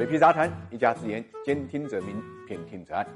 [0.00, 2.16] 水皮杂谈，一家之言，兼听则明，
[2.48, 3.06] 偏听则暗。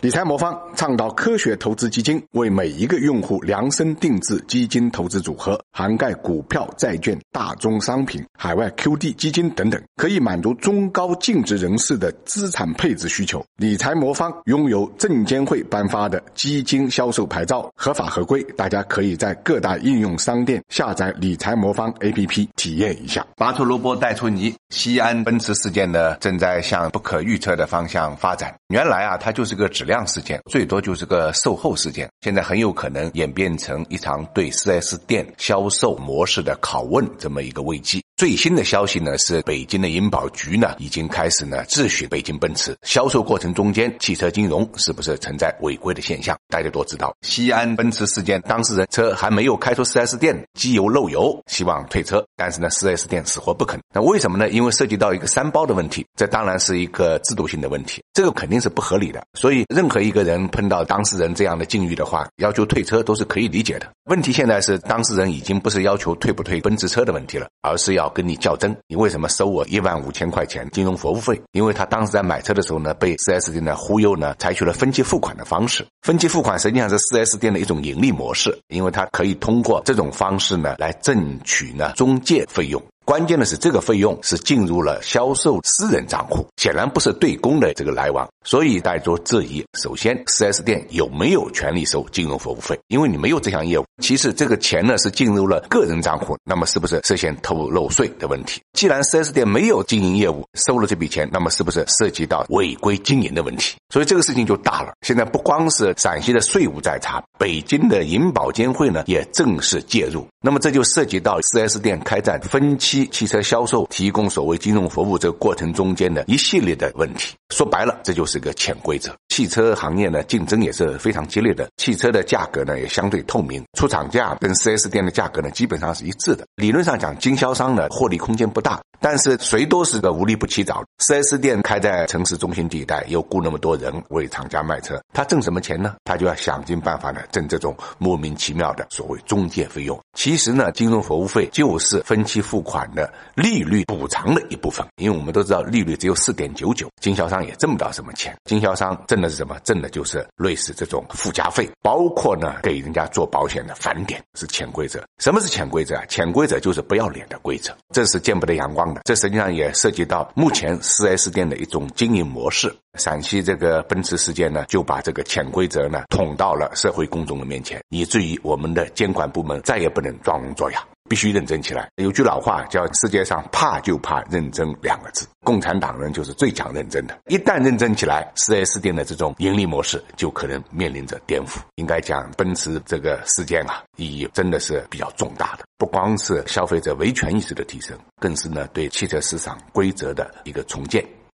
[0.00, 13.44] 理财魔方倡导科学投资基金，为每一个用户量身定制基金投资组合，涵盖股票、债券、大宗商品、海外 QD 基金等等，可以满足中高净值人士的资产配置需求。
[13.56, 18.42] 理财魔方拥有证监会颁发的基金销售牌照，合法合规。
[18.56, 23.26] 大家可以在各大应用商店下载理财魔方 APP 体验一下。
[23.36, 28.54] 拔出萝卜带出泥，西安奔驰事件呢，正在向不可预测的方向发展。
[28.68, 32.08] 原来啊，它就是个质量事件，最多就是个售后事件。
[32.20, 38.02] 现在很有可能演变成一场对 4S 店销售模式的拷问，这么一个危机。
[38.16, 46.38] 最新的消息呢是，北京的银保局呢已经开始呢质询北京奔驰销售过程中间汽车金融是不是存在违规的现象。
[46.48, 53.80] 大家都知道，西安奔驰事件当事人车还没有开出 4S 店，机油漏油，希望退车，但是呢 4S 店死活不肯。
[53.92, 54.48] 那为什么呢？
[54.50, 59.22] 因为涉及到一个三包的问题，这当然是一个制度性的问题，这个肯定是不合理的。
[59.34, 63.86] 所以任何一个人碰到当事人这样的境遇的话，要求退车都是可以理解的。
[64.04, 71.40] 问题现在是当事人已经不是要求退不退奔驰车的问题了，而是要跟你较真，你为什么收我一万五千块钱金融服务费？
[71.52, 75.86] 因为他当时在买车的时候呢，被 4S 店呢忽悠呢，采取了分期付款的方式。
[76.02, 82.82] 分期付款实际上是 4S 店的一种盈利模式，因为它可以通过这种方式呢来挣取呢中介费用。
[83.12, 92.74] 关键的是，这个费用是进入了销售私人账户，显然不是对公的这个来往，所以大家都质疑：首先，4S 店有没有权利收金融服务费？
[92.88, 93.84] 因为你没有这项业务。
[94.02, 98.62] 其次，这个钱呢是进入了个人账户，那么是不是涉嫌偷漏税的问题？
[98.72, 103.76] 既然 4S 店没有经营业务，收了这笔钱，那么是不是涉及到违规经营的问题？
[103.92, 104.94] 所以这个事情就大了。
[105.06, 110.26] 现在不光是陕西的税务在查，北京的银保监会呢也正式介入。
[110.42, 113.01] 那么这就涉及到 4S 店开展分期。
[113.08, 119.14] 汽车销售提供所谓金融服务这个过程中间的一系列的问题，说白了，这就是个潜规则。
[119.32, 126.44] 汽车行业呢，竞争也是非常激烈的，汽车的价格呢也相对透明，出厂价跟 4S 店的价格呢基本上是一致的。
[126.56, 130.84] 理论上讲，经销商呢获利空间不大，但是谁都是个无利不起早。
[130.98, 135.94] 4S 店开在城市中心地带，又雇那么多人为厂家卖车，他挣什么钱呢？
[136.04, 139.98] 他就要想尽办法呢挣这种莫名其妙的所谓中介费用。
[140.12, 148.36] 其实呢，金融服务费就是分期付款的利率补偿的一部分，因为我们都知道利率只有四点九九，经销商也挣不到什么钱。
[148.44, 149.56] 经销商挣的是什么？
[149.62, 155.00] 挣的就是类似这种附加费，包括呢给人家做保险的返点是潜规则。
[155.18, 156.04] 什么是潜规则啊？
[156.08, 159.02] 潜规则就是不要脸的规则，这是见不得阳光的。
[159.04, 162.74] 这实际上也涉及到目前四 S 店的一种经营模式。
[162.98, 170.84] 陕西这个奔驰事件呢，就把这个潜规则呢捅到了社会公众的面前，以至于我们的监管部门再也不能装聋作哑。
[171.12, 171.90] 必须认真起来。
[171.96, 177.18] 有句老话叫“世界上怕就怕认真”两个字，共产党人就是最讲认真的。
[177.26, 181.58] 一旦认真起来，4S 店的这种盈利模式就可能面临着颠覆。
[181.74, 191.04] 应该讲，奔驰这个事件啊，意义真的是比较重大的，不光是消费者维权意识的提升，更是呢对汽车市场规则的一个重建。